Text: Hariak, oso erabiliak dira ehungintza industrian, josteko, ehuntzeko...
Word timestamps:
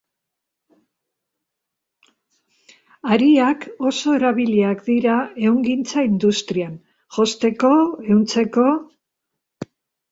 Hariak, 3.09 3.67
oso 3.91 4.17
erabiliak 4.21 4.83
dira 4.91 5.21
ehungintza 5.51 6.09
industrian, 6.11 6.77
josteko, 7.19 7.77
ehuntzeko... 8.11 8.69